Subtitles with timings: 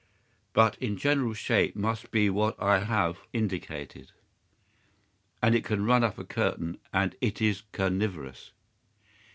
[0.53, 4.11] But its general shape must be what I have indicated,
[5.43, 8.51] and it can run up a curtain, and it is carnivorous."